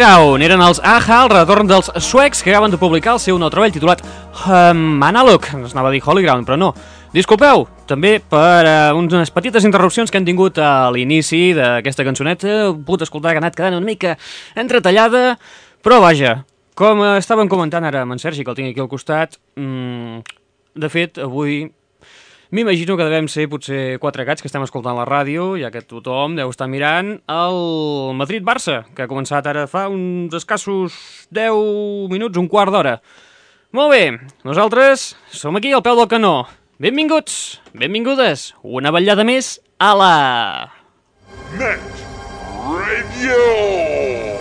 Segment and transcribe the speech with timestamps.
[0.00, 3.36] Holy Ground eren els AHA, el retorn dels suecs que acaben de publicar el seu
[3.36, 4.00] nou treball titulat
[4.48, 5.44] um, Analog.
[5.58, 6.70] Es anava a dir Holy Ground, però no.
[7.12, 12.48] Disculpeu, també per uh, unes petites interrupcions que han tingut a l'inici d'aquesta cançoneta.
[12.48, 14.14] He pogut escoltar que ha anat quedant una mica
[14.56, 15.34] entretallada,
[15.84, 16.38] però vaja,
[16.80, 20.24] com estàvem comentant ara amb en Sergi, que el tinc aquí al costat, mm,
[20.80, 21.66] de fet, avui
[22.50, 26.34] M'imagino que devem ser potser quatre gats que estem escoltant la ràdio, ja que tothom
[26.34, 27.58] deu estar mirant el
[28.18, 30.96] Madrid-Barça, que ha començat ara fa uns escassos
[31.30, 32.96] 10 minuts, un quart d'hora.
[33.70, 34.02] Molt bé,
[34.42, 36.34] nosaltres som aquí al peu del canó.
[36.82, 40.12] Benvinguts, benvingudes, una vetllada més a la...
[41.54, 41.86] Net
[42.66, 44.39] Radio.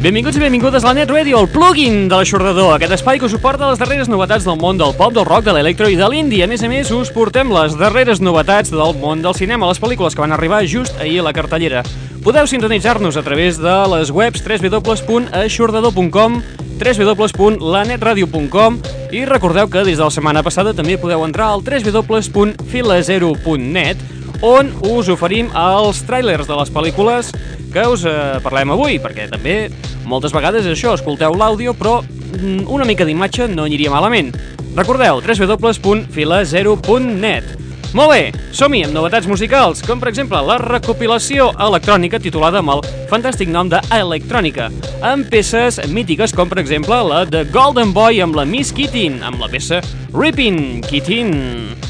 [0.00, 3.36] Benvinguts i benvingudes a la Net Radio, el plugin de l'aixordador, aquest espai que us
[3.36, 6.40] suporta les darreres novetats del món del pop, del rock, de l'electro i de l'indie.
[6.46, 10.16] A més a més, us portem les darreres novetats del món del cinema, les pel·lícules
[10.16, 11.84] que van arribar just ahir a la cartellera.
[12.24, 16.40] Podeu sintonitzar-nos a través de les webs www.aixordador.com
[16.80, 18.80] www.lanetradio.com
[19.12, 24.00] i recordeu que des de la setmana passada també podeu entrar al www.filazero.net
[24.42, 27.32] on us oferim els tràilers de les pel·lícules
[27.72, 29.70] que us eh, parlem avui, perquè també
[30.08, 34.30] moltes vegades això, escolteu l'àudio, però mm, una mica d'imatge no aniria malament.
[34.76, 37.44] Recordeu, www.filazero.net
[37.90, 42.84] Molt bé, som-hi amb novetats musicals, com per exemple la recopilació electrònica titulada amb el
[43.10, 44.70] fantàstic nom de Electrònica,
[45.02, 49.42] amb peces mítiques com per exemple la de Golden Boy amb la Miss Keating, amb
[49.42, 49.82] la peça
[50.14, 51.89] Rippin' Keating.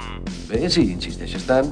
[0.51, 1.69] Bé, si insisteixes tant.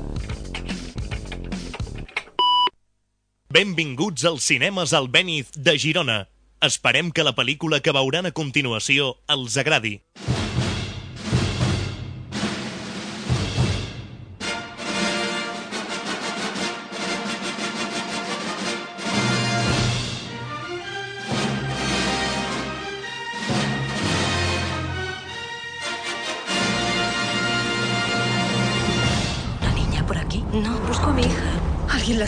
[3.51, 6.19] Benvinguts als cinemes al Bèniz de Girona.
[6.63, 9.97] Esperem que la pel·lícula que veuran a continuació els agradi.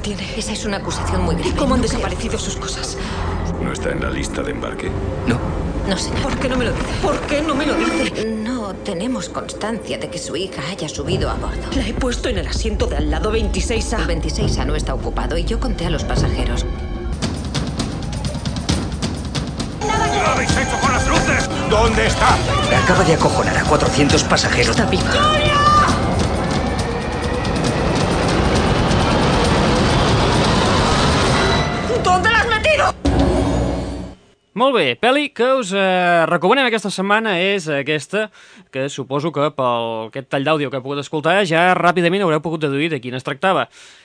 [0.01, 0.27] Tiene.
[0.37, 1.51] Esa es una acusación muy grave.
[1.55, 2.97] ¿Cómo han No creo- desaparecido sus cosas?
[3.63, 4.89] ¿No está en la lista de embarque?
[5.27, 5.37] No.
[5.87, 6.21] No, señor.
[6.21, 6.85] ¿Por qué no me lo dice?
[7.01, 8.25] ¿Por qué no me lo dice?
[8.25, 11.57] No tenemos constancia de que su hija haya subido a bordo.
[11.75, 13.99] La he puesto en el asiento de al lado 26A.
[13.99, 16.65] El 26A no está ocupado y yo conté a los pasajeros.
[19.81, 21.49] ¿Qué habéis hecho con las luces?
[21.69, 22.35] ¿Dónde está?
[22.83, 24.69] Acaba de acojonar a 400 pasajeros.
[24.77, 25.03] Está viva.
[34.61, 38.27] Molt bé, pel·li que us eh, recomanem aquesta setmana és aquesta,
[38.69, 42.61] que suposo que pel aquest tall d'àudio que he pogut escoltar ja ràpidament haureu pogut
[42.61, 43.63] deduir de quina es tractava.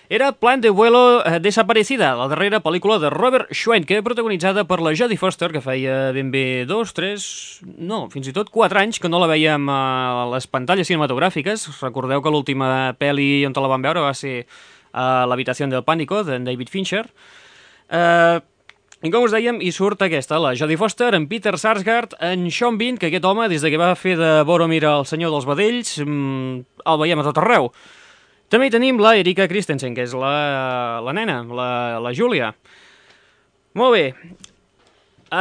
[0.09, 4.95] Era Plan de vuelo eh, desaparecida, la darrera pel·lícula de Robert Schwenke, protagonitzada per la
[4.97, 7.29] Jodie Foster, que feia ben bé dos, tres,
[7.77, 11.69] no, fins i tot quatre anys que no la veiem a les pantalles cinematogràfiques.
[11.85, 14.47] Recordeu que l'última pel·li on la vam veure va ser
[14.97, 17.09] a l'habitació del pànico, de David Fincher.
[17.93, 18.41] Eh...
[19.05, 22.79] I com us dèiem, hi surt aquesta, la Jodie Foster, en Peter Sarsgaard, en Sean
[22.81, 25.99] Bean, que aquest home, des de que va fer de Boromir el senyor dels vedells,
[26.01, 27.69] mmm, el veiem a tot arreu.
[28.49, 30.33] També hi tenim la Erika Christensen, que és la,
[31.05, 31.69] la nena, la,
[32.01, 32.55] la Júlia.
[33.77, 34.05] Molt bé.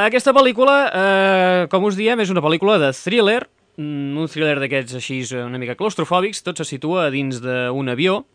[0.03, 3.45] Aquesta pel·lícula, eh, com us diem, és una pel·lícula de thriller,
[3.79, 8.25] mm, un thriller d'aquests així una mica claustrofòbics, tot se situa dins d'un avió,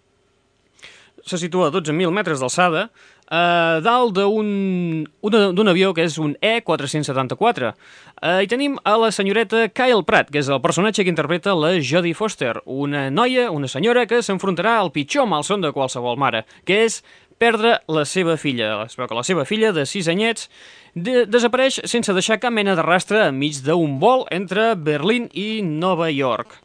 [1.26, 2.88] se situa a 12.000 metres d'alçada,
[3.30, 7.72] eh, dalt d'un avió que és un E474.
[8.20, 11.76] Eh, hi tenim a la senyoreta Kyle Pratt, que és el personatge que interpreta la
[11.78, 16.84] Jodie Foster, una noia, una senyora que s'enfrontarà al pitjor malson de qualsevol mare, que
[16.84, 17.00] és
[17.40, 18.75] perdre la seva filla.
[18.84, 20.50] Es veu que la seva filla, de 6 anyets,
[20.94, 26.10] de desapareix sense deixar cap mena de rastre enmig d'un vol entre Berlín i Nova
[26.12, 26.58] York.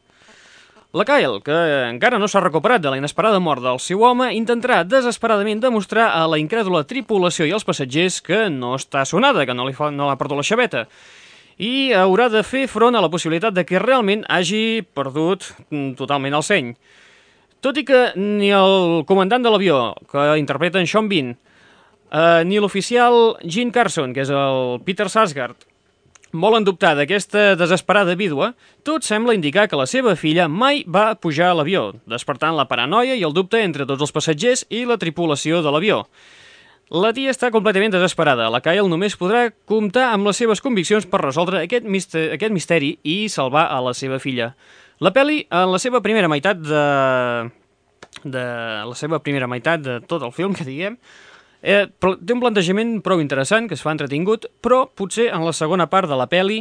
[0.95, 1.55] La Kyle, que
[1.89, 6.21] encara no s'ha recuperat de la inesperada mort del seu home, intentarà desesperadament demostrar a
[6.31, 10.07] la incrèdula tripulació i als passatgers que no està sonada, que no li fa, no
[10.07, 10.85] l'ha perdut la xaveta.
[11.59, 15.49] I haurà de fer front a la possibilitat de que realment hagi perdut
[15.99, 16.71] totalment el seny.
[17.59, 22.63] Tot i que ni el comandant de l'avió, que interpreta en Sean Bean, eh, ni
[22.63, 25.67] l'oficial Gene Carson, que és el Peter Sarsgaard,
[26.41, 31.51] volen dubtar d'aquesta desesperada vídua, tot sembla indicar que la seva filla mai va pujar
[31.51, 35.61] a l'avió, despertant la paranoia i el dubte entre tots els passatgers i la tripulació
[35.65, 36.03] de l'avió.
[36.93, 38.45] La tia està completament desesperada.
[38.53, 42.91] La Kyle només podrà comptar amb les seves conviccions per resoldre aquest, mister aquest misteri
[43.01, 44.51] i salvar a la seva filla.
[45.01, 46.83] La pel·li, en la seva primera meitat de...
[48.23, 48.43] de
[48.85, 50.99] la seva primera meitat de tot el film, que diguem,
[51.65, 55.87] Eh, té un plantejament prou interessant, que es fa entretingut, però potser en la segona
[55.89, 56.59] part de la peli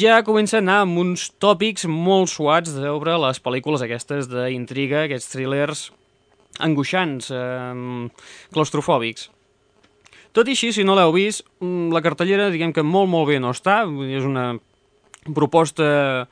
[0.00, 5.28] ja comença a anar amb uns tòpics molt suats sobre les pel·lícules aquestes d'intriga, aquests
[5.34, 5.84] thrillers
[6.64, 8.08] angoixants, eh,
[8.56, 9.28] claustrofòbics.
[10.32, 13.40] Tot i així, si no l'heu vist, mm, la cartellera, diguem que molt, molt bé
[13.40, 14.58] no està, és una
[15.34, 16.28] proposta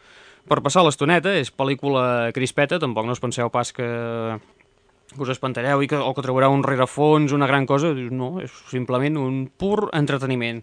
[0.48, 3.84] per passar l'estoneta, és pel·lícula crispeta, tampoc no us penseu pas que
[5.25, 9.18] us espantareu i que, o que trobareu un rerefons, una gran cosa, no, és simplement
[9.20, 10.62] un pur entreteniment.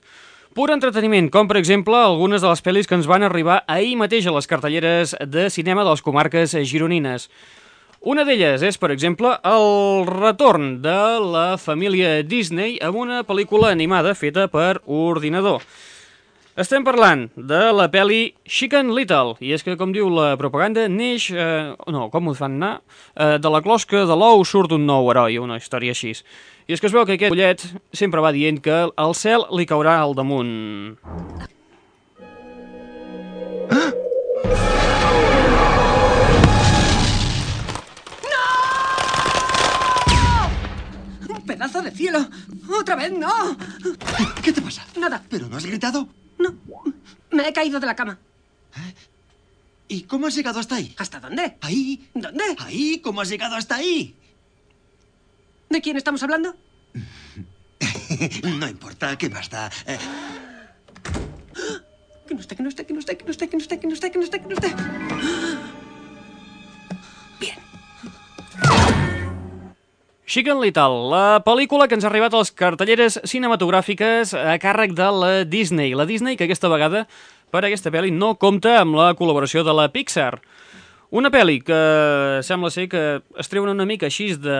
[0.56, 4.30] Pur entreteniment, com per exemple algunes de les pel·lis que ens van arribar ahir mateix
[4.30, 7.28] a les cartelleres de cinema de les comarques gironines.
[8.06, 14.14] Una d'elles és, per exemple, el retorn de la família Disney amb una pel·lícula animada
[14.16, 15.66] feta per ordinador.
[16.56, 21.26] Estem parlant de la pel·li Chicken Little, i és que, com diu la propaganda, neix,
[21.36, 22.78] eh, no, com ho fan anar,
[23.12, 26.14] eh, de la closca de l'ou surt un nou heroi, una història així.
[26.64, 29.68] I és que es veu que aquest ullet sempre va dient que el cel li
[29.68, 30.96] caurà al damunt.
[38.32, 38.48] ¡No!
[41.36, 42.30] ¡Un pedazo de cielo!
[42.80, 43.58] ¡Otra vez no!
[44.42, 44.86] ¿Qué te pasa?
[44.96, 45.22] Nada.
[45.30, 46.08] ¿Pero no has gritado?
[46.46, 46.84] No.
[47.32, 48.20] Me he caído de la cama.
[49.88, 50.94] ¿Y cómo has llegado hasta ahí?
[50.98, 51.58] ¿Hasta dónde?
[51.62, 52.10] Ahí.
[52.14, 52.44] ¿Dónde?
[52.60, 53.00] Ahí.
[53.00, 54.16] ¿Cómo has llegado hasta ahí?
[55.70, 56.56] ¿De quién estamos hablando?
[58.60, 59.70] no importa, ¿qué más da?
[59.86, 59.98] Eh,
[62.28, 63.80] Que no esté, que no esté, que no esté, que no esté, que no esté,
[63.80, 65.96] que no esté, que no esté, que no esté.
[70.26, 75.10] Chicken Little, la pel·lícula que ens ha arribat a les cartelleres cinematogràfiques a càrrec de
[75.14, 75.94] la Disney.
[75.94, 77.04] La Disney que aquesta vegada
[77.54, 80.40] per aquesta pel·li no compta amb la col·laboració de la Pixar.
[81.14, 81.78] Una pel·li que
[82.44, 83.02] sembla ser que
[83.38, 84.56] es treuen una mica així de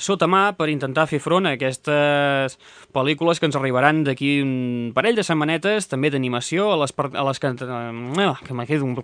[0.00, 2.56] sota mà per intentar fer front a aquestes
[2.96, 7.42] pel·lícules que ens arribaran d'aquí un parell de setmanetes, també d'animació, a les, a les
[7.42, 7.52] que...
[7.52, 8.96] Uh, que quedo un...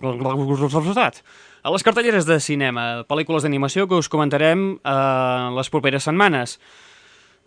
[1.61, 6.57] A les cartelleres de cinema, pel·lícules d'animació que us comentarem eh, les properes setmanes.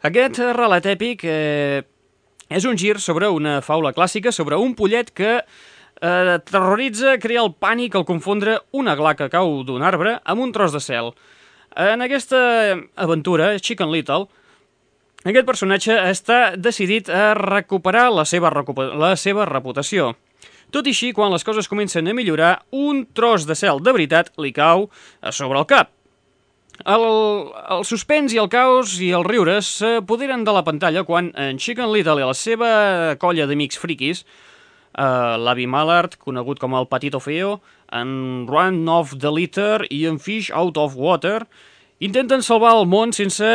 [0.07, 1.83] Aquest relat èpic eh,
[2.47, 5.41] és un gir sobre una faula clàssica, sobre un pollet que
[6.01, 10.53] eh, terroritza, crea el pànic al confondre una gla que cau d'un arbre amb un
[10.53, 11.13] tros de cel.
[11.75, 12.41] En aquesta
[12.95, 14.29] aventura, Chicken Little,
[15.25, 18.53] aquest personatge està decidit a recuperar la seva,
[19.01, 20.13] la seva reputació.
[20.75, 24.33] Tot i així, quan les coses comencen a millorar, un tros de cel de veritat
[24.43, 24.89] li cau
[25.23, 25.93] a sobre el cap.
[26.83, 27.05] El,
[27.71, 31.93] el suspens i el caos i els riures s'apoderen de la pantalla quan en Chicken
[31.95, 32.71] Little i la seva
[33.23, 34.25] colla d'amics friquis,
[34.95, 37.59] eh, l'avi Mallard, conegut com el Patito Feo,
[37.93, 41.45] en Run of the Litter i en Fish Out of Water,
[42.05, 43.47] intenten salvar el món sense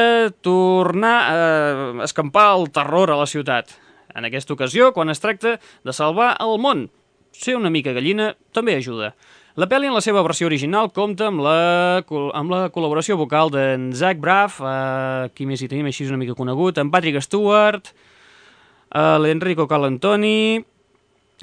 [0.46, 3.76] tornar a escampar el terror a la ciutat.
[4.16, 6.88] En aquesta ocasió, quan es tracta de salvar el món,
[7.32, 9.14] ser una mica gallina també ajuda.
[9.60, 12.00] La pel·li en la seva versió original compta amb la,
[12.38, 16.38] amb la col·laboració vocal d'en Zach Braff, eh, qui més hi tenim així una mica
[16.38, 20.64] conegut, en Patrick Stewart, eh, l'Enrico Calantoni,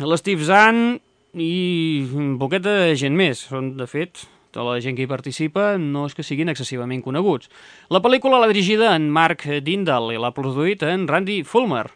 [0.04, 0.98] l'Steve Zahn
[1.32, 3.46] i un poquet de gent més.
[3.48, 7.48] Són, de fet, tota la gent que hi participa no és que siguin excessivament coneguts.
[7.92, 11.86] La pel·lícula l'ha dirigida en Mark Dindal i l'ha produït en Randy Fulmer.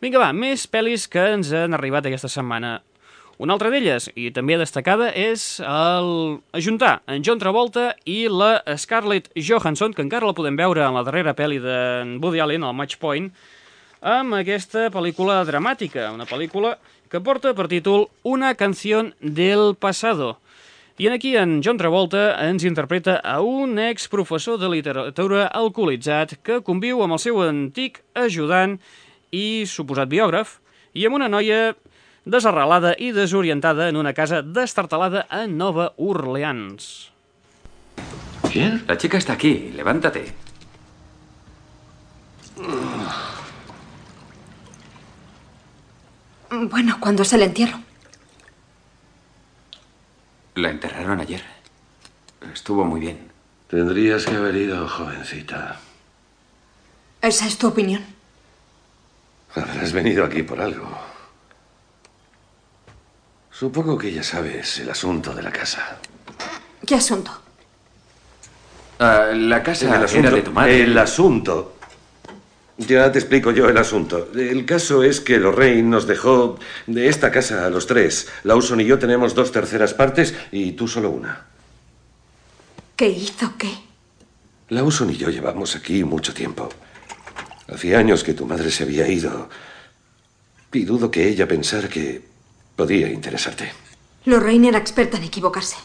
[0.00, 2.78] Vinga, va, més pel·lis que ens han arribat aquesta setmana.
[3.40, 9.30] Una altra d'elles, i també destacada, és el ajuntar en John Travolta i la Scarlett
[9.32, 13.00] Johansson, que encara la podem veure en la darrera pel·li d'en Woody Allen, el Match
[13.00, 13.30] Point,
[14.00, 16.74] amb aquesta pel·lícula dramàtica, una pel·lícula
[17.10, 20.38] que porta per títol Una canción del pasado.
[20.96, 26.60] I en aquí en John Travolta ens interpreta a un exprofessor de literatura alcoholitzat que
[26.62, 28.76] conviu amb el seu antic ajudant
[29.32, 30.58] i suposat biògraf
[30.92, 31.72] i amb una noia
[32.24, 37.10] desarrelada i desorientada en una casa destartalada a Nova Orleans.
[38.52, 38.84] ¿Quién?
[38.86, 39.72] La chica está aquí.
[39.74, 40.34] Levántate.
[46.50, 47.78] Bueno, ¿cuándo es el entierro?
[50.56, 51.42] La enterraron ayer.
[52.52, 53.30] Estuvo muy bien.
[53.68, 55.78] Tendrías que haber ido, jovencita.
[57.22, 58.04] ¿Esa es tu opinión?
[59.54, 60.88] Habrás venido aquí por algo.
[63.52, 65.98] Supongo que ya sabes el asunto de la casa.
[66.84, 67.30] ¿Qué asunto?
[68.98, 70.82] Ah, la casa el asunto, era de tu madre.
[70.82, 71.76] El asunto.
[72.88, 74.30] Ya te explico yo el asunto.
[74.34, 78.28] El caso es que Lorraine nos dejó de esta casa a los tres.
[78.42, 81.46] Lawson y yo tenemos dos terceras partes y tú solo una.
[82.96, 83.70] ¿Qué hizo qué?
[84.70, 86.70] Lawson y yo llevamos aquí mucho tiempo.
[87.68, 89.50] Hacía años que tu madre se había ido.
[90.72, 92.22] Y dudo que ella pensara que
[92.76, 93.72] podía interesarte.
[94.24, 95.76] Lorraine era experta en equivocarse.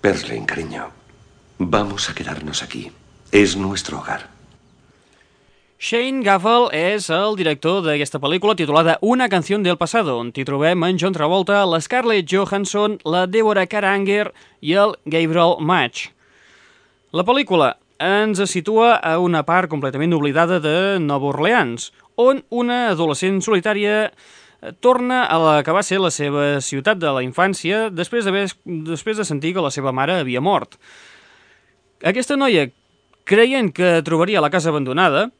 [0.00, 0.90] Persley, cariño.
[1.58, 2.90] Vamos a quedarnos aquí.
[3.30, 4.39] Es nuestro hogar.
[5.80, 10.82] Shane Gaffel és el director d'aquesta pel·lícula titulada Una canció del pasado, on hi trobem
[10.84, 14.26] en John Travolta, la Scarlett Johansson, la Deborah Karanger
[14.60, 16.10] i el Gabriel Match.
[17.16, 23.40] La pel·lícula ens situa a una part completament oblidada de Nova Orleans, on una adolescent
[23.40, 24.12] solitària
[24.84, 28.28] torna a la que va ser la seva ciutat de la infància després,
[28.68, 30.76] després de sentir que la seva mare havia mort.
[32.04, 32.68] Aquesta noia,
[33.24, 35.30] creient que trobaria la casa abandonada,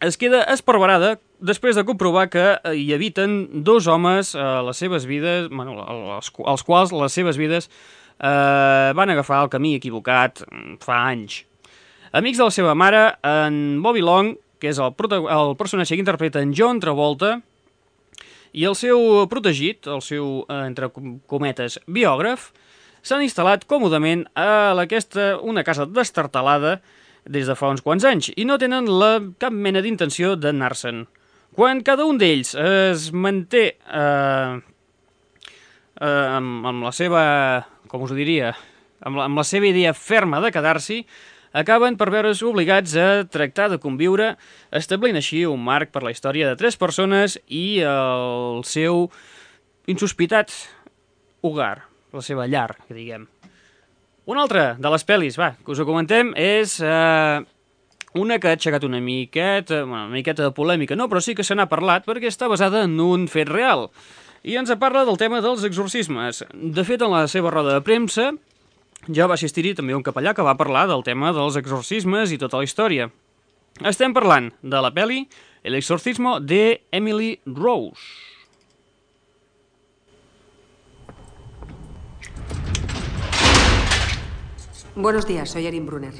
[0.00, 2.44] es queda esparverada després de comprovar que
[2.78, 7.68] hi habiten dos homes a les seves vides, bueno, als, als quals les seves vides
[8.22, 10.44] eh, van agafar el camí equivocat
[10.82, 11.42] fa anys.
[12.12, 16.42] Amics de la seva mare, en Bobby Long, que és el, el personatge que interpreta
[16.44, 17.40] en John Travolta,
[18.52, 20.92] i el seu protegit, el seu, eh, entre
[21.26, 22.50] cometes, biògraf,
[23.02, 26.80] s'han instal·lat còmodament a aquesta, una casa destartalada
[27.24, 31.04] des de fa uns quants anys i no tenen la, cap mena d'intenció d'anar-se'n.
[31.52, 34.54] Quan cada un d'ells es manté eh,
[36.00, 37.24] eh, amb, amb la seva,
[37.92, 38.54] com us ho diria,
[39.04, 41.02] amb la, amb la seva idea ferma de quedar-s'hi,
[41.52, 44.32] acaben per veure's obligats a tractar de conviure,
[44.72, 49.10] establint així un marc per la història de tres persones i el seu
[49.92, 50.54] insospitat
[51.44, 51.84] hogar,
[52.16, 53.28] la seva llar, diguem.
[54.24, 57.42] Una altra de les pel·lis, va, que us ho comentem, és eh,
[58.14, 61.56] una que ha aixecat una miqueta, una miqueta de polèmica, no, però sí que se
[61.58, 63.88] n'ha parlat perquè està basada en un fet real.
[64.46, 66.44] I ens parla del tema dels exorcismes.
[66.54, 68.30] De fet, en la seva roda de premsa
[69.10, 72.62] ja va assistir-hi també un capellà que va parlar del tema dels exorcismes i tota
[72.62, 73.10] la història.
[73.82, 75.24] Estem parlant de la pel·li
[75.62, 78.31] El exorcismo de Emily Rose.
[84.94, 86.12] Buenos días, soy Erin Brunner.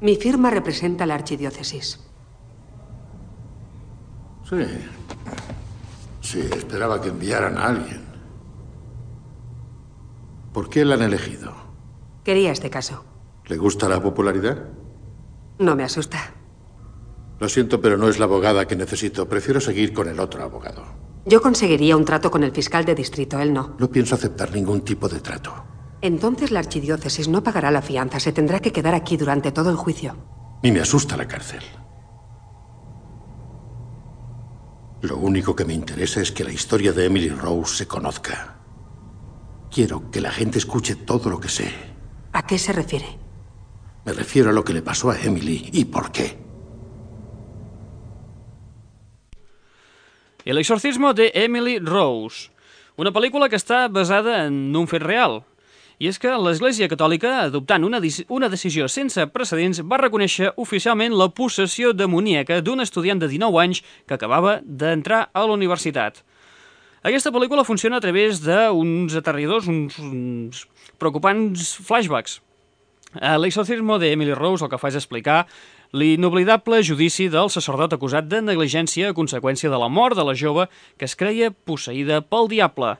[0.00, 2.00] Mi firma representa la archidiócesis.
[4.48, 4.64] Sí.
[6.22, 8.02] Sí, esperaba que enviaran a alguien.
[10.52, 11.52] ¿Por qué la han elegido?
[12.24, 13.04] Quería este caso.
[13.46, 14.64] ¿Le gusta la popularidad?
[15.58, 16.32] No me asusta.
[17.38, 19.28] Lo siento, pero no es la abogada que necesito.
[19.28, 20.84] Prefiero seguir con el otro abogado.
[21.28, 23.76] Yo conseguiría un trato con el fiscal de distrito, él no.
[23.78, 25.52] No pienso aceptar ningún tipo de trato.
[26.00, 28.18] Entonces la archidiócesis no pagará la fianza.
[28.18, 30.16] Se tendrá que quedar aquí durante todo el juicio.
[30.62, 31.62] Ni me asusta la cárcel.
[35.02, 38.56] Lo único que me interesa es que la historia de Emily Rose se conozca.
[39.70, 41.70] Quiero que la gente escuche todo lo que sé.
[42.32, 43.18] ¿A qué se refiere?
[44.06, 46.47] Me refiero a lo que le pasó a Emily y por qué.
[50.48, 52.48] El exorcismo de Emily Rose,
[52.96, 55.42] una pel·lícula que està basada en un fet real.
[56.00, 58.00] I és que l'Església Catòlica, adoptant una,
[58.32, 63.82] una decisió sense precedents, va reconèixer oficialment la possessió demoníaca d'un estudiant de 19 anys
[64.08, 66.24] que acabava d'entrar a la universitat.
[67.04, 70.64] Aquesta pel·lícula funciona a través d'uns aterridors, uns, uns
[70.96, 72.40] preocupants flashbacks.
[73.44, 75.42] L'exorcismo de Emily Rose el que fa és explicar
[75.92, 80.68] l'inoblidable judici del sacerdot acusat de negligència a conseqüència de la mort de la jove
[80.98, 82.96] que es creia posseïda pel diable.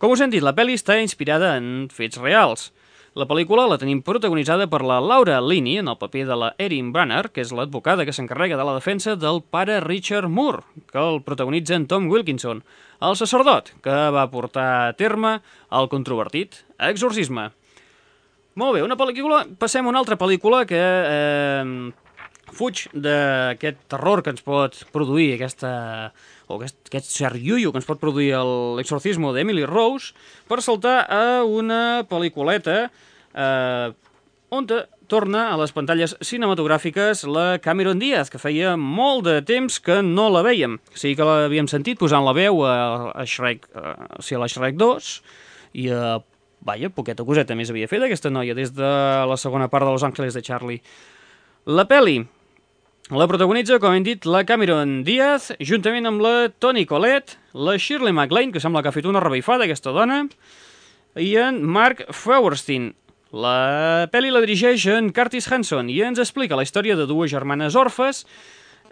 [0.00, 2.70] Com us hem dit, la pel·li està inspirada en fets reals.
[3.18, 6.92] La pel·lícula la tenim protagonitzada per la Laura Linney en el paper de la Erin
[6.94, 11.18] Branner, que és l'advocada que s'encarrega de la defensa del pare Richard Moore, que el
[11.26, 12.62] protagonitza en Tom Wilkinson,
[13.02, 15.40] el sacerdot que va portar a terme
[15.74, 17.48] el controvertit exorcisme.
[18.60, 19.42] Molt bé, una pel·lícula...
[19.58, 21.90] Passem a una altra pel·lícula que eh,
[22.56, 25.70] fuig d'aquest terror que ens pot produir aquesta
[26.50, 28.34] o aquest, aquest cert iuio que ens pot produir
[28.78, 30.14] l'exorcismo d'Emily Rose
[30.50, 33.92] per saltar a una pel·lículeta eh,
[34.50, 34.66] on
[35.10, 40.28] torna a les pantalles cinematogràfiques la Cameron Diaz, que feia molt de temps que no
[40.30, 40.78] la veiem.
[40.94, 42.74] Sí que l'havíem sentit posant la veu a,
[43.10, 45.14] a Shrek, a, o sigui, a la Shrek 2
[45.82, 46.18] i a
[46.60, 48.90] Vaja, poqueta coseta més havia fet aquesta noia des de
[49.30, 50.82] la segona part de Los Angeles de Charlie.
[51.64, 52.18] La peli
[53.10, 58.14] la protagonitza, com hem dit, la Cameron Diaz, juntament amb la Toni Collette, la Shirley
[58.14, 60.20] MacLaine, que sembla que ha fet una rebeifada, aquesta dona,
[61.18, 62.92] i en Mark Feuerstein.
[63.34, 67.74] La pel·li la dirigeix en Curtis Hanson i ens explica la història de dues germanes
[67.78, 68.24] orfes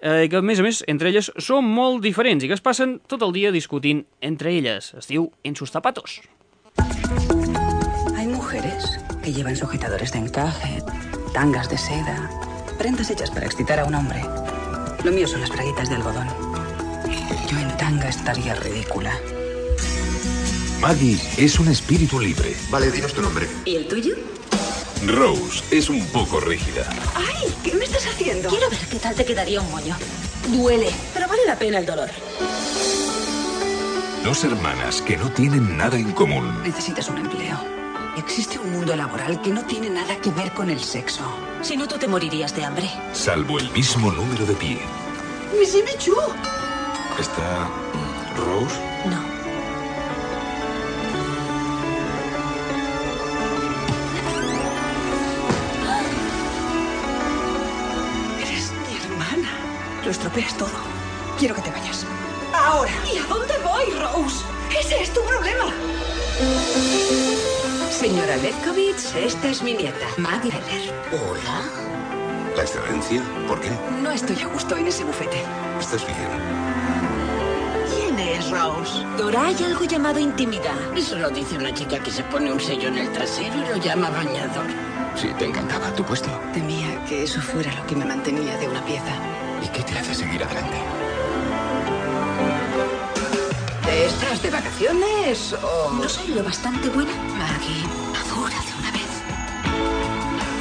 [0.02, 2.98] eh, que, a més a més, entre elles són molt diferents i que es passen
[3.06, 4.92] tot el dia discutint entre elles.
[4.98, 6.20] Es diu En sus zapatos.
[8.16, 10.82] Hay mujeres que llevan sujetadores de encaje,
[11.34, 12.47] tangas de seda,
[12.78, 14.22] prendas hechas para excitar a un hombre.
[15.04, 16.28] Lo mío son las braguitas de algodón.
[17.50, 19.12] Yo en tanga estaría ridícula.
[20.80, 22.54] Maggie es un espíritu libre.
[22.70, 23.48] Vale, dinos tu nombre.
[23.64, 24.14] ¿Y el tuyo?
[25.06, 26.88] Rose es un poco rígida.
[27.14, 27.52] ¡Ay!
[27.62, 28.48] ¿Qué me estás haciendo?
[28.48, 29.96] Quiero ver qué tal te quedaría un moño.
[30.48, 32.08] Duele, pero vale la pena el dolor.
[34.24, 36.62] Dos hermanas que no tienen nada en común.
[36.62, 37.77] Necesitas un empleo.
[38.18, 41.22] Existe un mundo laboral que no tiene nada que ver con el sexo.
[41.62, 42.90] Si no, tú te morirías de hambre.
[43.12, 44.80] Salvo el mismo número de pie.
[45.58, 46.16] ¡Missy Michu!
[47.18, 47.68] ¿Está
[48.36, 48.76] Rose?
[49.08, 49.22] No.
[58.42, 59.48] Eres mi hermana.
[60.04, 60.70] Lo estropeas todo.
[61.38, 62.04] Quiero que te vayas.
[62.52, 62.90] ¡Ahora!
[63.12, 64.44] ¿Y a dónde voy, Rose?
[64.78, 65.72] ¡Ese es tu problema!
[67.98, 70.52] Señora Lefkovitz, esta es mi nieta, Maggie.
[71.10, 71.64] Hola.
[72.54, 73.20] ¿La excelencia?
[73.48, 73.70] ¿Por qué?
[74.00, 75.42] No estoy a gusto en ese bufete.
[75.80, 76.16] ¿Estás bien?
[77.90, 79.04] ¿Quién Miss Rose?
[79.16, 80.78] Dora, hay algo llamado intimidad.
[80.96, 83.76] Eso lo dice una chica que se pone un sello en el trasero y lo
[83.78, 84.68] llama bañador.
[85.16, 86.30] Sí, te encantaba tu puesto.
[86.54, 89.10] Temía que eso fuera lo que me mantenía de una pieza.
[89.60, 90.76] ¿Y qué te hace seguir adelante?
[94.08, 95.92] ¿Estás de vacaciones o...?
[95.92, 97.12] ¿No soy lo bastante buena?
[97.36, 99.10] Maggie, Madura de una vez.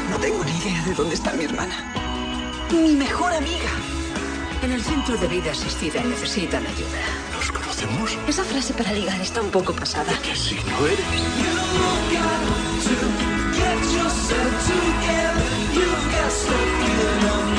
[0.09, 1.75] no tengo ni idea de dónde está mi hermana.
[2.71, 3.71] Mi mejor amiga.
[4.61, 6.99] En el centro de vida asistida necesitan ayuda.
[7.33, 8.17] ¿Nos conocemos?
[8.27, 10.11] Esa frase para ligar está un poco pasada.
[10.21, 11.05] Que si no eres.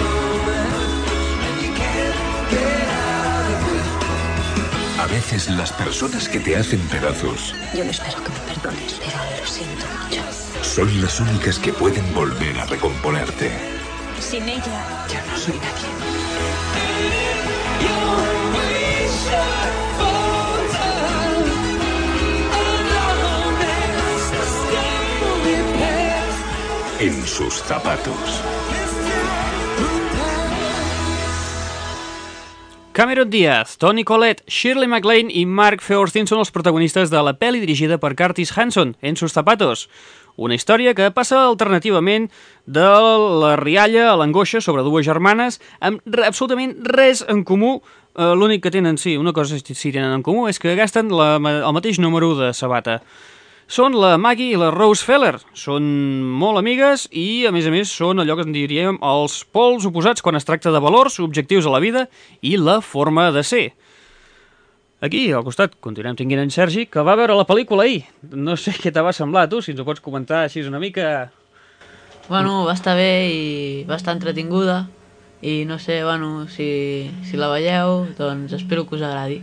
[0.05, 0.08] A
[5.11, 9.47] veces las personas que te hacen pedazos Yo no espero que me perdones, pero lo
[9.47, 10.23] siento mucho.
[10.63, 13.51] son las únicas que pueden volver a recomponerte.
[14.21, 16.99] Sin ella, Ya no soy nadie.
[27.01, 28.43] En sus zapatos.
[32.99, 37.61] Cameron Diaz, Tony Collette, Shirley MacLaine i Mark Feuerstein són els protagonistes de la pel·li
[37.63, 39.85] dirigida per Curtis Hanson, En sus zapatos.
[40.35, 42.27] Una història que passa alternativament
[42.67, 42.89] de
[43.39, 47.77] la rialla a l'angoixa sobre dues germanes amb absolutament res en comú.
[48.19, 51.37] Eh, L'únic que tenen, sí, una cosa sí tenen en comú és que gasten la,
[51.39, 53.05] el mateix número de sabata.
[53.69, 55.35] Són la Maggie i la Rose Feller.
[55.53, 55.85] Són
[56.41, 60.25] molt amigues i, a més a més, són allò que en diríem els pols oposats
[60.25, 62.07] quan es tracta de valors, objectius a la vida
[62.41, 63.67] i la forma de ser.
[65.05, 68.07] Aquí, al costat, continuem tinguent en Sergi, que va veure la pel·lícula ahir.
[68.33, 71.29] No sé què te va semblar, tu, si ens ho pots comentar així una mica...
[72.31, 73.45] Bueno, va estar bé i
[73.89, 74.87] va estar entretinguda
[75.45, 79.43] i no sé, bueno, si, si la veieu, doncs espero que us agradi.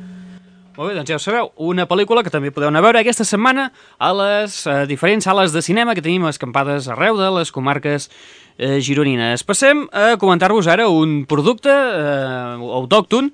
[0.75, 3.23] Molt bé, doncs ja ho sabeu, una pel·lícula que també podeu anar a veure aquesta
[3.23, 8.09] setmana a les eh, diferents sales de cinema que tenim escampades arreu de les comarques
[8.57, 9.45] eh, gironines.
[9.47, 13.31] Passem a comentar-vos ara un producte eh, autòcton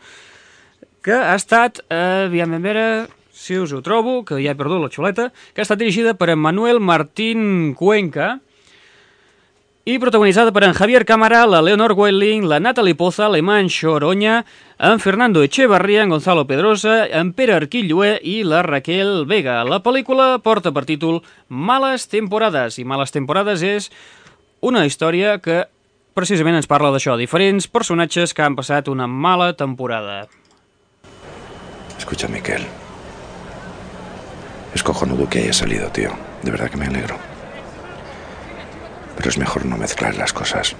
[1.01, 2.85] que ha estat, eh, aviam a veure
[3.33, 6.35] si us ho trobo, que ja he perdut la xuleta, que ha estat dirigida per
[6.37, 8.35] Manuel Martín Cuenca,
[9.83, 14.43] i protagonitzada per en Javier Cámara, la Leonor Welling, la Natalie Poza, l'Eman Xoroña,
[14.77, 19.63] en Fernando Echevarría, en Gonzalo Pedrosa, en Pere Arquilloé i la Raquel Vega.
[19.65, 23.89] La pel·lícula porta per títol Males temporades, i Males temporades és
[24.61, 25.65] una història que
[26.13, 30.27] precisament ens parla d'això, diferents personatges que han passat una mala temporada.
[31.97, 32.67] Escucha, Miquel.
[34.75, 36.11] Es cojonudo que haya salido, tío.
[36.43, 37.30] De verdad que me alegro.
[39.21, 40.73] Pero es mejor no mezclar las cosas.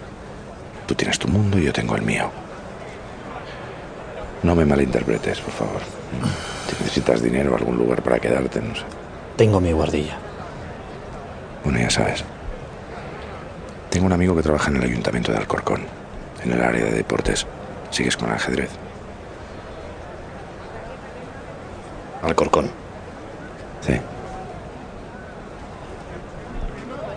[0.87, 2.31] Tú tienes tu mundo y yo tengo el mío.
[4.41, 5.81] No me malinterpretes, por favor.
[6.67, 8.81] Si necesitas dinero o algún lugar para quedarte, no sé.
[9.37, 10.17] Tengo mi guardilla.
[11.63, 12.23] Bueno, ya sabes.
[13.91, 15.83] Tengo un amigo que trabaja en el ayuntamiento de Alcorcón,
[16.43, 17.45] en el área de deportes.
[17.91, 18.71] ¿Sigues con el ajedrez?
[22.23, 22.71] Alcorcón.
[23.85, 24.01] Sí.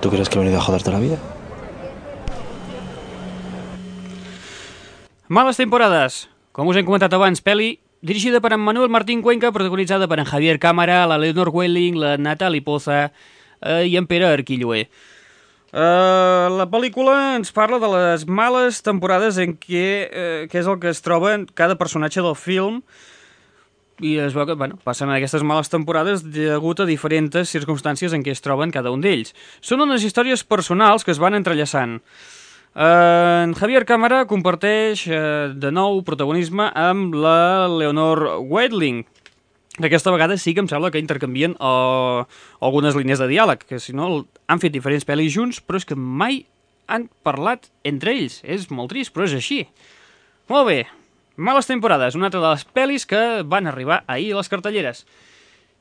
[0.04, 1.16] ¿Tú crees que he venido a joderte la vida?
[5.28, 6.28] Males temporades.
[6.52, 10.28] Com us hem comentat abans, pel·li dirigida per en Manuel Martín Cuenca, protagonitzada per en
[10.28, 12.98] Javier Cámara, la Leonor Welling, la Natalie Poza
[13.62, 14.90] eh, i en Pere Arquilloé.
[15.72, 20.82] Uh, la pel·lícula ens parla de les males temporades en què, uh, què és el
[20.84, 22.82] que es troba en cada personatge del film
[24.02, 28.34] i es veu que bueno, passen aquestes males temporades degut a diferents circumstàncies en què
[28.34, 29.34] es troben cada un d'ells.
[29.62, 32.00] Són unes històries personals que es van entrellaçant.
[32.74, 39.04] Uh, en Javier Cámara comparteix uh, de nou protagonisme amb la Leonor Wedling,
[39.78, 42.26] que aquesta vegada sí que em sembla que intercanvien uh,
[42.58, 45.94] algunes línies de diàleg, que si no han fet diferents pel·lis junts, però és que
[45.94, 46.42] mai
[46.90, 48.40] han parlat entre ells.
[48.42, 49.62] És molt trist, però és així.
[50.50, 50.80] Molt bé,
[51.36, 55.00] Males temporades, una altra de les pel·lis que van arribar ahir a les cartelleres.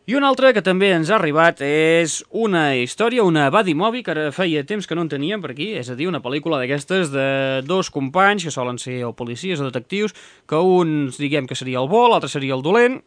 [0.10, 4.12] I una altra que també ens ha arribat és una història, una buddy movie, que
[4.16, 7.14] ara feia temps que no en teníem per aquí, és a dir, una pel·lícula d'aquestes
[7.14, 7.28] de
[7.70, 10.18] dos companys, que solen ser o policies o detectius,
[10.50, 12.98] que un diguem que seria el bo, l'altre seria el dolent,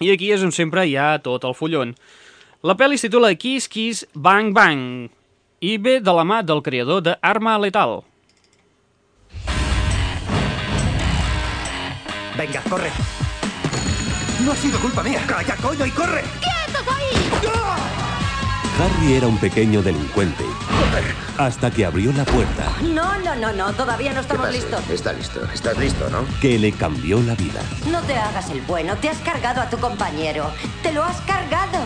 [0.00, 1.92] i aquí és on sempre hi ha tot el fullon.
[2.64, 5.12] La pel·li es titula Kiss Kiss Bang Bang,
[5.60, 8.00] i ve de la mà del creador de Arma Letal.
[12.36, 12.90] Venga, corre.
[14.44, 15.22] No ha sido culpa mía.
[15.26, 16.22] Calla, coño, y corre.
[16.40, 17.30] ¡Quietos ahí!
[18.80, 20.44] Harry era un pequeño delincuente.
[21.38, 24.80] Hasta que abrió la puerta, No, no, no, no, todavía no estamos listos.
[24.88, 25.44] Está listo.
[25.52, 26.24] Estás listo, ¿no?
[26.40, 27.60] que le cambió la vida.
[27.90, 30.50] No te hagas el bueno, te has cargado a tu compañero.
[30.82, 31.78] ¡Te lo has cargado!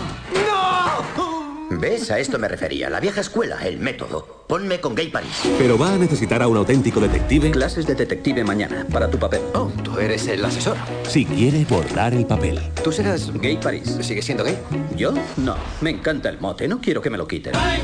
[1.70, 2.10] ¿Ves?
[2.10, 2.88] A esto me refería.
[2.88, 4.44] La vieja escuela, el método.
[4.48, 5.42] Ponme con Gay Paris.
[5.58, 9.42] Pero va a necesitar a un auténtico detective Clases de detective mañana, para tu papel.
[9.54, 10.76] Oh, tú eres el asesor.
[11.06, 12.58] si quiere borrar el papel.
[12.82, 13.96] Tú serás Gay Paris.
[14.00, 14.58] ¿Sigues siendo gay?
[14.96, 15.12] ¿Yo?
[15.36, 15.56] No.
[15.82, 16.66] Me encanta el mote.
[16.68, 17.54] No quiero que me lo quiten.
[17.54, 17.76] ¿A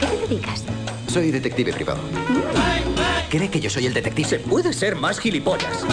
[0.00, 0.62] qué te dedicas?
[1.08, 2.00] Soy detective privado.
[3.30, 4.28] ¿Cree que yo soy el detective?
[4.28, 5.84] Se puede ser más gilipollas.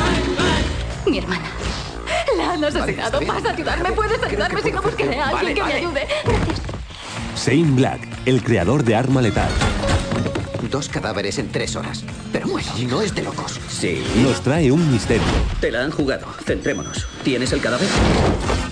[1.08, 1.50] Mi hermana.
[2.38, 3.20] La han asesinado.
[3.20, 3.34] bien.
[3.34, 3.92] ¿Vas a ayudarme?
[3.94, 4.62] ¿Puedes ayudarme?
[4.62, 5.74] Si no, buscaré a alguien Vale, que vale.
[5.74, 6.08] me ayude.
[6.24, 6.61] Gracias.
[7.44, 9.50] Shane Black, el creador de Arma Letal,
[10.70, 12.04] Dos cadáveres en tres horas.
[12.32, 13.60] Pero bueno, no es de locos.
[13.68, 14.02] Sí.
[14.24, 15.24] nos trae un misterio.
[15.60, 16.28] Te la han jugado.
[16.46, 17.08] Centrémonos.
[17.26, 17.90] ¿Tienes el cadáver?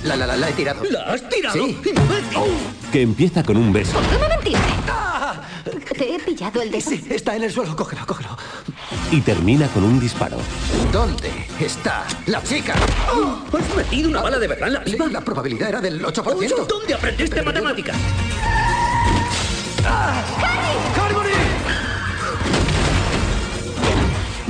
[0.05, 0.81] La, la, la, la he tirado.
[0.89, 1.55] ¿La has tirado?
[1.57, 1.77] Sí.
[2.93, 4.59] que empieza con un beso ¿Por qué me mentiste?
[5.97, 6.89] Te he pillado el dedo.
[6.89, 7.75] Sí, está en el suelo.
[7.75, 8.37] Cógelo, cógelo.
[9.11, 10.37] y termina con un disparo.
[10.93, 11.29] ¿Dónde
[11.59, 12.75] está la chica?
[12.75, 15.07] ¿Has metido una bala de verdad en la pipa?
[15.07, 16.65] La probabilidad era del 8%.
[16.65, 17.97] ¿Dónde aprendiste matemáticas?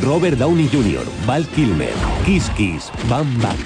[0.09, 1.93] Robert Downey Jr., Val Kilmer,
[2.25, 3.57] Kiss Kiss, Bam Bam.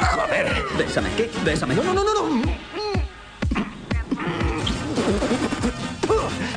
[0.00, 0.50] Joder.
[0.76, 1.08] Bésame.
[1.16, 1.30] ¿Qué?
[1.44, 1.74] Bésame.
[1.76, 2.12] No, no, no, no.
[2.12, 2.42] no.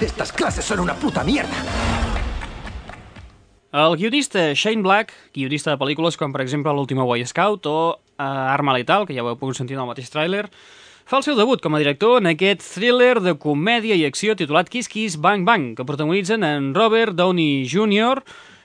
[0.02, 1.54] Estas clases son una puta mierda.
[3.72, 8.24] El guionista Shane Black, guionista de pel·lícules com per exemple l'última Boy Scout o uh,
[8.24, 10.48] Arma Letal, que ja ho heu pogut sentir en el mateix tràiler,
[11.06, 14.72] fa el seu debut com a director en aquest thriller de comèdia i acció titulat
[14.74, 18.24] Kiss Kiss Bang Bang, que protagonitzen en Robert Downey Jr.,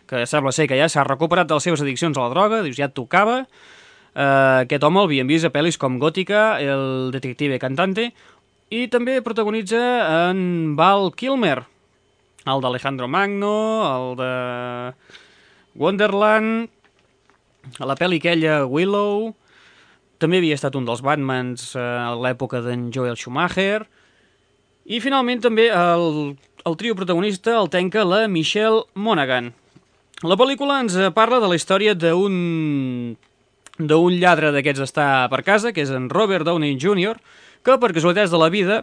[0.09, 2.79] que sembla ser que ja s'ha recuperat de les seves addiccions a la droga, dius,
[2.81, 3.43] ja et tocava.
[4.11, 8.09] Uh, aquest home el havíem vist a pel·lis com Gótica, El detective cantante,
[8.73, 9.83] i també protagonitza
[10.31, 11.61] en Val Kilmer,
[12.49, 14.33] el d'Alejandro Magno, el de
[15.77, 16.73] Wonderland,
[17.79, 19.35] a la pel·li aquella Willow,
[20.21, 23.87] també havia estat un dels Batmans eh, a l'època d'en Joel Schumacher,
[24.91, 29.53] i finalment també el, el trio protagonista el tenca la Michelle Monaghan.
[30.27, 33.17] La pel·lícula ens eh, parla de la història d'un
[33.81, 37.15] d'un lladre d'aquests està per casa, que és en Robert Downey Jr.,
[37.65, 38.83] que per casualitats de la vida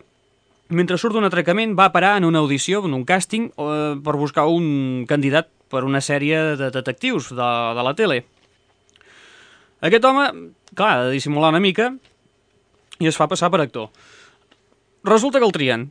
[0.70, 4.48] mentre surt d'un atracament va parar en una audició, en un càsting, eh, per buscar
[4.48, 8.24] un candidat per una sèrie de detectius de, de la tele.
[9.82, 10.28] Aquest home,
[10.74, 11.92] clar, ha de dissimular una mica
[13.00, 13.92] i es fa passar per actor.
[15.08, 15.88] Resulta que el trien,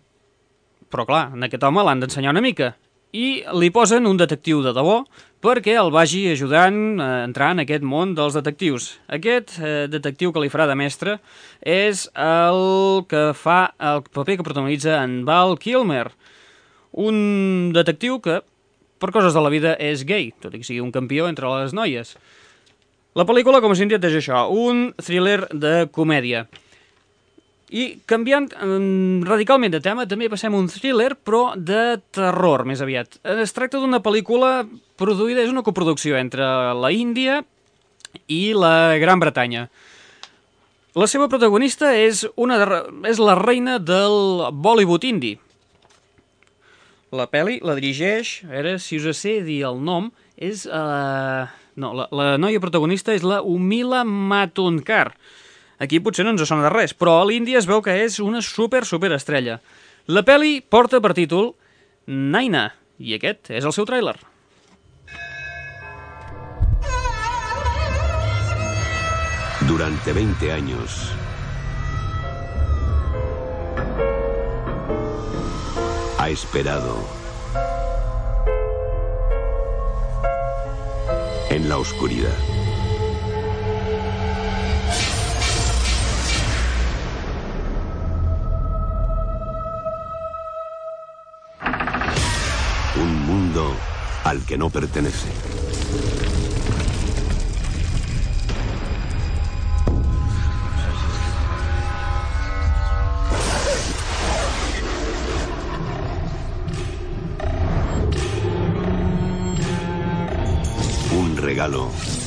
[0.91, 2.75] però clar, en aquest home l'han d'ensenyar una mica
[3.17, 4.99] i li posen un detectiu de debò
[5.45, 8.97] perquè el vagi ajudant a entrar en aquest món dels detectius.
[9.13, 11.19] Aquest eh, detectiu que li farà de mestre
[11.63, 16.09] és el que fa el paper que protagonitza en Val Kilmer,
[16.97, 18.41] un detectiu que,
[18.99, 21.77] per coses de la vida, és gay, tot i que sigui un campió entre les
[21.77, 22.17] noies.
[23.17, 26.43] La pel·lícula, com us he dit, és això, un thriller de comèdia.
[27.73, 33.17] I canviant mm, radicalment de tema, també passem un thriller, però de terror, més aviat.
[33.41, 34.67] Es tracta d'una pel·lícula
[35.01, 36.45] produïda, és una coproducció entre
[36.77, 37.41] la Índia
[38.29, 39.67] i la Gran Bretanya.
[40.97, 45.35] La seva protagonista és, una de, és la reina del Bollywood indi.
[47.17, 50.69] La pel·li la dirigeix, a veure si us sé dir el nom, és...
[50.69, 55.11] Uh, no, la, la noia protagonista és la Umila Matondkar.
[55.79, 58.41] Aquí potser no ens sona de res, però a l'Índia es veu que és una
[58.41, 59.61] super, super estrella.
[60.09, 61.53] La pel·li porta per títol
[62.07, 64.17] Naina, i aquest és el seu tràiler.
[69.67, 71.11] Durante 20 años,
[76.19, 77.26] ha esperado
[81.67, 82.31] la oscuridad.
[93.03, 93.75] Un mundo
[94.25, 95.29] al que no pertenece.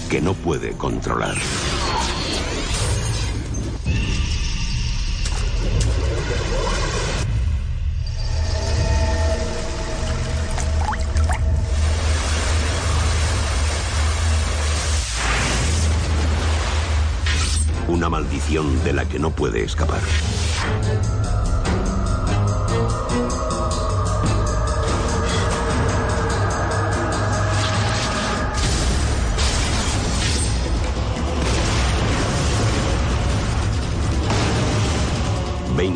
[0.10, 1.38] Que no puede controlar.
[17.88, 20.02] Una maldición de la que no puede escapar.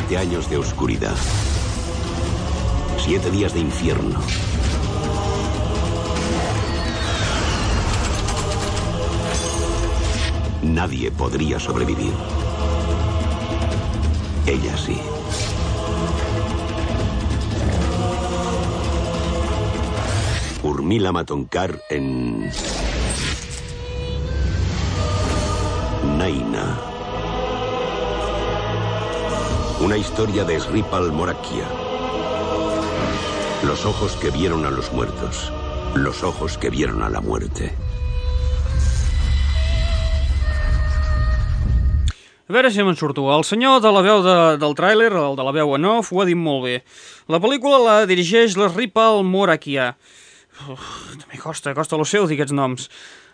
[0.06, 1.16] Veinte años de oscuridad.
[2.98, 4.20] Siete días de infierno.
[10.62, 12.12] Nadie podría sobrevivir.
[14.46, 15.00] Ella sí.
[20.62, 22.50] Urmila Matonkar en...
[26.18, 26.93] Naina.
[29.80, 31.66] Una historia de Sripal Morakia.
[33.66, 35.52] Los ojos que vieron a los muertos.
[35.96, 37.74] Los ojos que vieron a la muerte.
[42.48, 43.26] A veure si me'n surto.
[43.34, 46.22] El senyor de la veu de, del tràiler, el de la veu en off, ho
[46.22, 46.78] ha dit molt bé.
[47.26, 49.96] La pel·lícula la dirigeix l'Sripal Morakia.
[50.70, 52.86] Uf, també costa, costa lo seu dir aquests noms.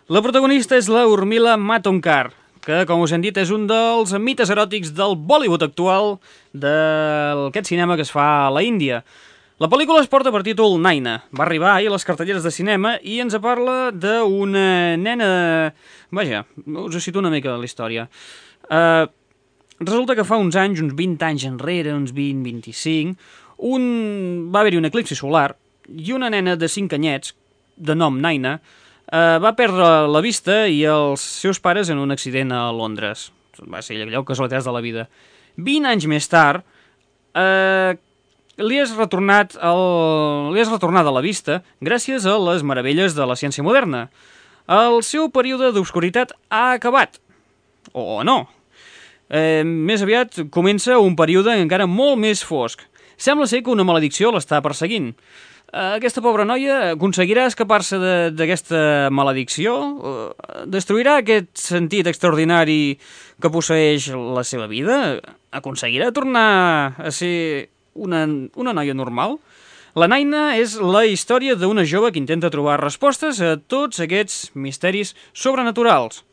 [0.09, 2.31] La protagonista és la Urmila Matondkar,
[2.65, 6.15] que, com us hem dit, és un dels mites eròtics del Bollywood actual
[6.53, 9.01] d'aquest cinema que es fa a la Índia.
[9.61, 11.19] La pel·lícula es porta per títol Naina.
[11.37, 15.27] Va arribar ahir a les cartelleres de cinema i ens parla d'una nena...
[16.09, 18.07] Vaja, us cito una mica la història.
[18.65, 19.05] Uh,
[19.77, 23.13] resulta que fa uns anys, uns 20 anys enrere, uns 20-25,
[23.69, 23.85] un...
[24.49, 25.51] va haver-hi un eclipsi solar
[25.93, 27.35] i una nena de 5 anyets,
[27.77, 28.59] de nom Naina,
[29.11, 33.29] uh, va perdre la vista i els seus pares en un accident a Londres.
[33.69, 35.07] Va ser allò casualitats de la vida.
[35.59, 36.63] 20 anys més tard,
[37.35, 37.97] eh,
[38.61, 39.81] li has retornat el...
[40.55, 44.07] li has retornat a la vista gràcies a les meravelles de la ciència moderna.
[44.71, 47.19] El seu període d'obscuritat ha acabat.
[47.93, 48.45] O no.
[49.31, 52.83] Eh, més aviat comença un període encara molt més fosc.
[53.21, 55.11] Sembla ser que una maledicció l'està perseguint.
[55.71, 57.95] Eh, aquesta pobra noia aconseguirà escapar-se
[58.35, 59.75] d'aquesta maledicció?
[59.79, 62.97] Eh, destruirà aquest sentit extraordinari
[63.39, 65.21] que posseix la seva vida?
[65.55, 68.25] Aconseguirà tornar a ser una,
[68.59, 69.37] una noia normal?
[69.95, 75.15] La Naina és la història d'una jove que intenta trobar respostes a tots aquests misteris
[75.31, 76.25] sobrenaturals.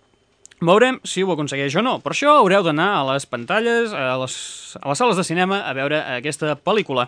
[0.59, 1.99] Veurem si ho aconsegueix o no.
[2.03, 4.35] Per això haureu d'anar a les pantalles, a les,
[4.83, 7.07] a les sales de cinema, a veure aquesta pel·lícula.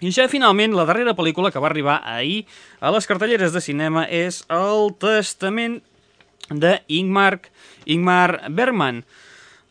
[0.00, 2.46] I ja finalment la darrera pel·lícula que va arribar ahir
[2.80, 5.82] a les cartelleres de cinema és El testament
[6.48, 7.42] de Ingmar,
[7.84, 9.02] Ingmar Bergman,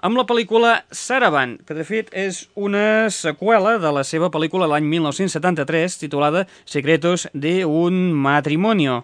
[0.06, 4.86] amb la pel·lícula Saravan, que de fet és una seqüela de la seva pel·lícula l'any
[4.92, 9.02] 1973 titulada Secretos de un matrimonio.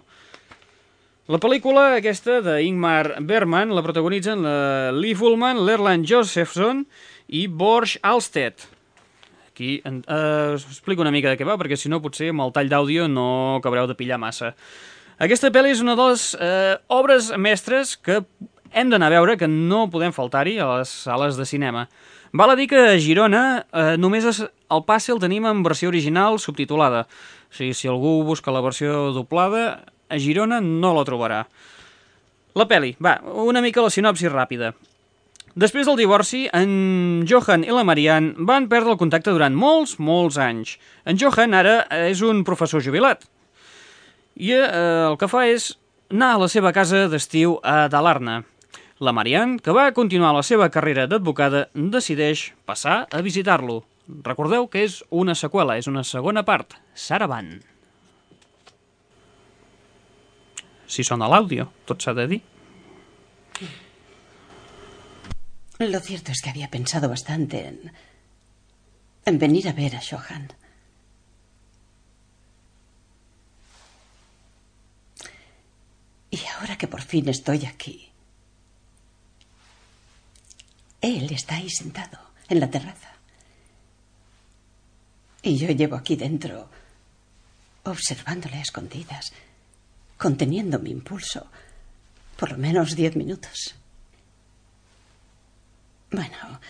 [1.26, 6.86] La pel·lícula aquesta d'Ingmar Bergman la protagonitzen la Lee Fullman, l'Erland Josephson
[7.34, 8.75] i Borsch Alstedt.
[9.56, 12.50] Aquí eh, us explico una mica de què va, perquè si no potser amb el
[12.52, 14.50] tall d'àudio no acabareu de pillar massa.
[15.16, 18.18] Aquesta pel·li és una de les eh, obres mestres que
[18.76, 21.86] hem d'anar a veure, que no podem faltar-hi a les sales de cinema.
[22.36, 25.88] Val a dir que a Girona eh, només es, el passe el tenim en versió
[25.88, 27.06] original subtitulada.
[27.48, 31.46] O sigui, si algú busca la versió doblada, a Girona no la trobarà.
[32.60, 34.74] La peli, va, una mica la sinopsi ràpida.
[35.56, 40.36] Després del divorci, en Johan i la Marianne van perdre el contacte durant molts, molts
[40.36, 40.74] anys.
[41.08, 41.78] En Johan ara
[42.10, 43.22] és un professor jubilat.
[44.36, 44.66] I eh,
[45.08, 45.70] el que fa és
[46.12, 48.42] anar a la seva casa d'estiu a Dalarna.
[49.00, 53.78] La Marianne, que va continuar la seva carrera d'advocada, decideix passar a visitar-lo.
[54.28, 57.48] Recordeu que és una seqüela, és una segona part, Saravan.
[60.86, 62.42] Si sona l'àudio, tot s'ha de dir.
[65.78, 67.92] Lo cierto es que había pensado bastante en,
[69.26, 70.48] en venir a ver a Johan.
[76.30, 78.10] Y ahora que por fin estoy aquí,
[81.02, 82.18] él está ahí sentado
[82.48, 83.12] en la terraza.
[85.42, 86.70] Y yo llevo aquí dentro
[87.84, 89.32] observándole a escondidas,
[90.16, 91.46] conteniendo mi impulso
[92.36, 93.76] por lo menos diez minutos.
[96.10, 96.60] Bueno,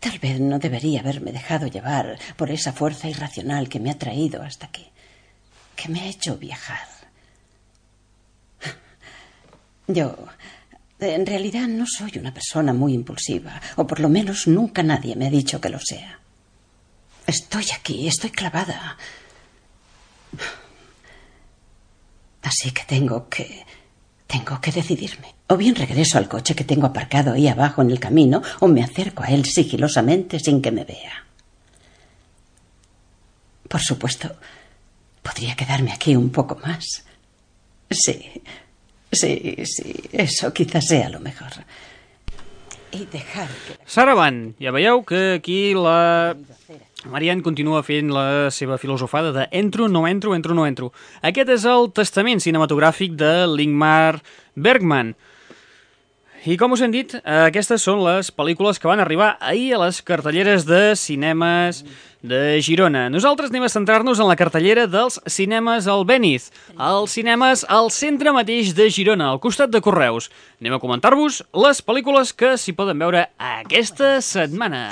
[0.00, 4.42] tal vez no debería haberme dejado llevar por esa fuerza irracional que me ha traído
[4.42, 4.86] hasta aquí,
[5.76, 6.88] que me ha hecho viajar.
[9.86, 10.16] Yo,
[10.98, 15.26] en realidad, no soy una persona muy impulsiva, o por lo menos nunca nadie me
[15.26, 16.18] ha dicho que lo sea.
[17.26, 18.96] Estoy aquí, estoy clavada.
[22.42, 23.64] Así que tengo que...
[24.26, 25.33] Tengo que decidirme.
[25.48, 28.82] O bien regreso al coche que tengo aparcado ahí abajo en el camino, o me
[28.82, 31.24] acerco a él sigilosamente sin que me vea.
[33.68, 34.36] Por supuesto,
[35.22, 37.04] podría quedarme aquí un poco más.
[37.90, 38.42] Sí,
[39.12, 41.52] sí, sí, eso quizás sea lo mejor.
[42.94, 43.76] y dejar que...
[43.86, 46.36] Saravan, ja veieu que aquí la
[47.10, 50.92] Marianne continua fent la seva filosofada de entro, no entro, entro, no entro.
[51.20, 54.22] Aquest és el testament cinematogràfic de l'Ingmar
[54.54, 55.14] Bergman.
[56.44, 60.02] I com us hem dit, aquestes són les pel·lícules que van arribar ahir a les
[60.04, 61.78] cartelleres de cinemes
[62.20, 63.06] de Girona.
[63.08, 68.34] Nosaltres anem a centrar-nos en la cartellera dels cinemes al Beniz, els cinemes al centre
[68.36, 70.28] mateix de Girona, al costat de Correus.
[70.60, 74.84] Anem a comentar-vos les pel·lícules que s'hi poden veure aquesta setmana.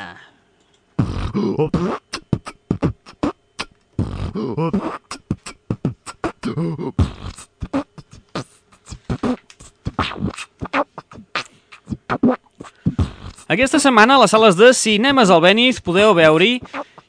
[13.52, 16.62] Aquesta setmana a les sales de cinemes al Beniz podeu veure-hi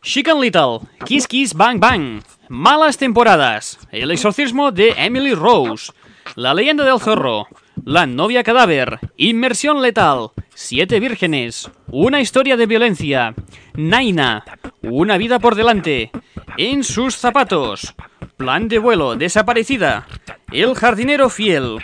[0.03, 5.93] Chicken Little, Kiss Kiss Bang Bang, Malas Temporadas, El exorcismo de Emily Rose,
[6.35, 7.47] La leyenda del zorro,
[7.85, 13.33] La novia cadáver, Inmersión letal, Siete vírgenes, Una historia de violencia,
[13.75, 14.43] Naina,
[14.81, 16.11] Una vida por delante,
[16.57, 17.95] En sus zapatos,
[18.35, 20.05] Plan de vuelo, Desaparecida,
[20.51, 21.77] El jardinero fiel,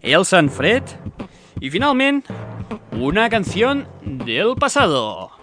[0.00, 0.84] El Sanfred
[1.60, 2.32] y finalmente
[2.92, 5.39] una canción del pasado.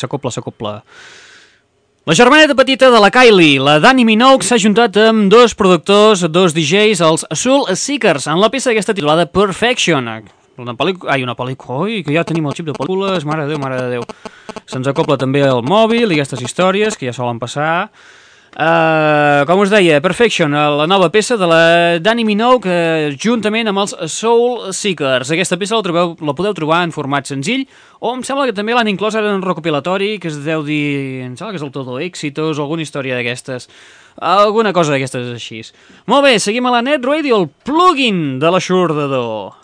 [0.00, 0.78] S'acopla, s'acopla.
[2.08, 6.54] La germaneta petita de la Kylie, la Dani Minogue, s'ha juntat amb dos productors, dos
[6.56, 10.08] DJs, els Soul Seekers, en la peça aquesta titulada Perfection.
[10.56, 11.12] una pel·lícula...
[11.12, 11.84] Ai, una pel·lícula...
[11.84, 14.08] Ui, que ja tenim el xip de pel·lícules, mare de Déu, mare de Déu.
[14.64, 17.90] Se'ns acopla també el mòbil i aquestes històries que ja solen passar.
[18.50, 23.70] Uh, com us deia, Perfection, eh, la nova peça de la Dani Minogue uh, juntament
[23.70, 25.30] amb els Soul Seekers.
[25.30, 27.62] Aquesta peça la, trobeu, la podeu trobar en format senzill
[28.02, 31.22] o em sembla que també l'han inclòs ara en un recopilatori que es deu dir...
[31.28, 33.70] em sembla que és el Todo Éxitos o alguna història d'aquestes.
[34.18, 35.62] Alguna cosa d'aquestes així.
[36.10, 39.54] Molt bé, seguim a la Net Radio, el plugin de l'aixordador.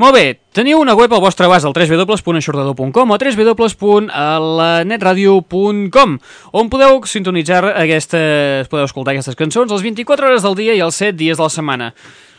[0.00, 6.14] Molt bé, teniu una web al vostre abast al www.aixordador.com o www.lanetradio.com
[6.56, 10.96] on podeu sintonitzar aquestes, podeu escoltar aquestes cançons les 24 hores del dia i els
[10.96, 11.92] 7 dies de la setmana.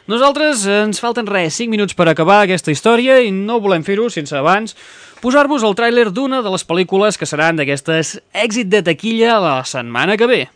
[0.09, 4.33] Nosaltres ens falten res, 5 minuts per acabar aquesta història i no volem fer-ho sense
[4.33, 4.73] abans
[5.21, 10.17] posar-vos el tràiler d'una de les pel·lícules que seran d'aquestes èxit de taquilla la setmana
[10.17, 10.49] que ve.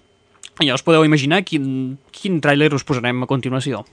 [0.58, 3.86] Ja us podeu imaginar quin, quin tràiler us posarem a continuació.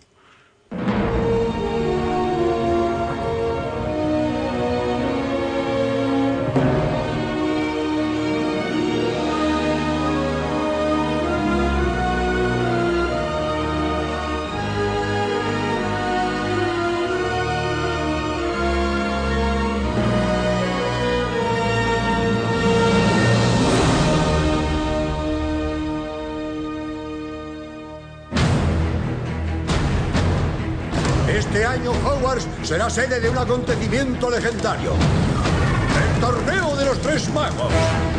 [32.92, 34.92] Sede de un acontecimiento legendario.
[34.92, 37.72] El torneo de los tres magos.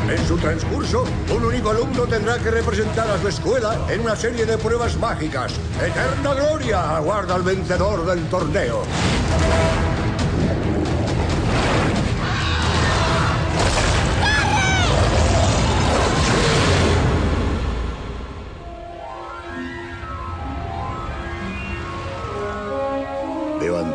[0.10, 4.48] En su transcurso, un único alumno tendrá que representar a su escuela en una serie
[4.48, 5.54] de pruebas mágicas.
[5.80, 8.82] Eterna gloria aguarda al vencedor del torneo.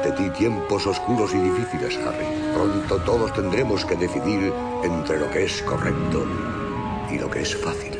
[0.08, 2.24] Ante ti tiempos oscuros y difíciles, Harry.
[2.54, 4.52] Pronto todos tendremos que decidir
[4.82, 6.26] entre lo que es correcto
[7.10, 7.92] y lo que es fácil.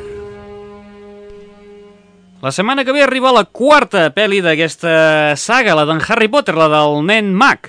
[2.40, 6.68] La setmana que ve arriba la quarta pel·li d'aquesta saga, la d'en Harry Potter, la
[6.70, 7.66] del nen mag.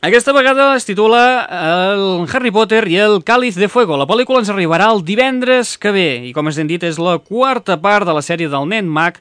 [0.00, 3.98] Aquesta vegada es titula el Harry Potter i el Cáliz de Fuego.
[3.98, 7.80] La pel·lícula ens arribarà el divendres que ve i com hem dit és la quarta
[7.80, 9.18] part de la sèrie del nen mag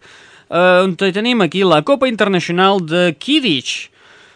[0.53, 3.89] eh, on tenim aquí la Copa Internacional de Quidditch.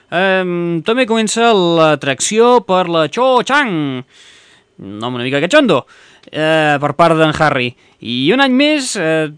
[0.09, 4.03] Eh, també comença l'atracció per la Cho Chang,
[4.77, 5.83] nom una mica catxondo,
[6.31, 7.75] eh, per part d'en Harry.
[8.01, 9.29] I un any més eh,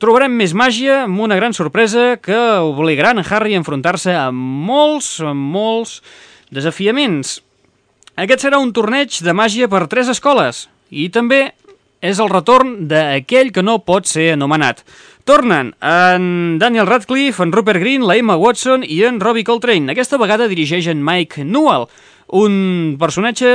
[0.00, 5.18] trobarem més màgia amb una gran sorpresa que obligarà en Harry a enfrontar-se a molts,
[5.20, 6.00] a molts
[6.50, 7.38] desafiaments.
[8.20, 11.52] Aquest serà un torneig de màgia per tres escoles i també
[12.00, 14.84] és el retorn d'aquell que no pot ser anomenat.
[15.28, 19.92] Tornen en Daniel Radcliffe, en Rupert Green, la Emma Watson i en Robbie Coltrane.
[19.92, 21.86] Aquesta vegada dirigeix en Mike Newell,
[22.32, 23.52] un personatge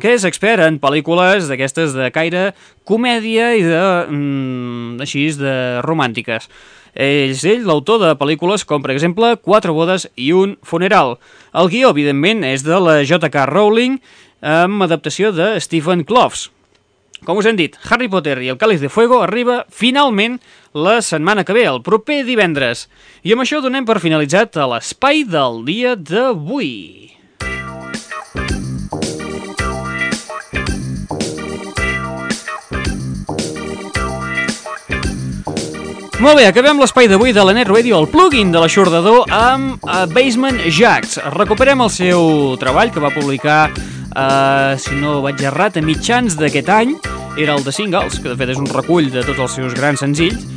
[0.00, 2.50] que és expert en pel·lícules d'aquestes de caire
[2.88, 3.84] comèdia i de...
[4.12, 5.54] Mm, així, de
[5.86, 6.50] romàntiques.
[6.96, 11.16] És ell l'autor de pel·lícules com, per exemple, Quatre bodes i un funeral.
[11.52, 13.48] El guió, evidentment, és de la J.K.
[13.50, 13.98] Rowling
[14.40, 16.50] amb adaptació de Stephen Kloves.
[17.24, 20.36] Com us hem dit, Harry Potter i el Cáliz de Fuego arriba finalment
[20.76, 22.86] la setmana que ve, el proper divendres.
[23.24, 27.14] I amb això donem per finalitzat l'espai del dia d'avui.
[36.16, 40.06] Molt bé, acabem l'espai d'avui de la Net Radio, el plugin de l'aixordador amb uh,
[40.08, 41.18] Basement Jacks.
[41.34, 46.72] Recuperem el seu treball que va publicar, uh, si no vaig errat, a mitjans d'aquest
[46.72, 46.94] any.
[47.36, 50.00] Era el de Singles, que de fet és un recull de tots els seus grans
[50.00, 50.48] senzills,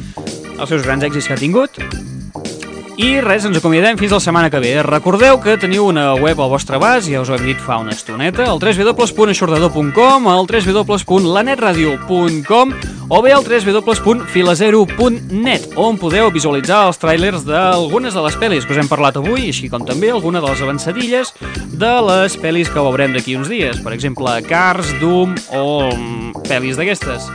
[0.56, 1.84] els seus grans èxits que ha tingut.
[3.00, 4.84] I res, ens acomiadem fins la setmana que ve.
[4.84, 7.96] Recordeu que teniu una web al vostre abast, ja us ho hem dit fa una
[7.96, 12.76] estoneta, el www.aixordador.com, el www.lanetradio.com
[13.08, 18.82] o bé el www.filazero.net, on podeu visualitzar els trailers d'algunes de les pel·lis que us
[18.84, 21.32] hem parlat avui, així com també alguna de les avançadilles
[21.72, 23.80] de les pel·lis que veurem d'aquí uns dies.
[23.80, 27.32] Per exemple, Cars, Doom o mm, pel·lis d'aquestes.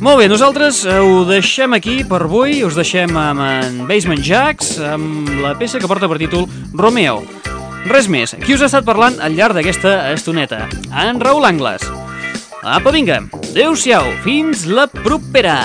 [0.00, 5.28] Molt bé, nosaltres ho deixem aquí per avui, us deixem amb en Basement Jacks, amb
[5.42, 7.20] la peça que porta per títol Romeo.
[7.88, 10.66] Res més, qui us ha estat parlant al llarg d'aquesta estoneta?
[11.04, 11.84] En Raül Angles.
[12.60, 15.58] Apa, vinga, adeu-siau, fins la propera!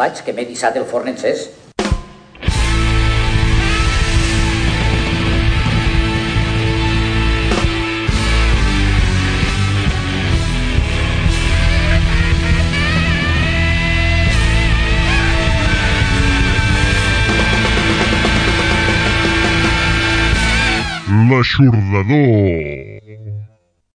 [0.00, 1.48] Vaig, que m'he dissat el forn encès.